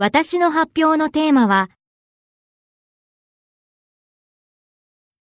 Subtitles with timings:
[0.00, 1.70] 私の発表のテーマは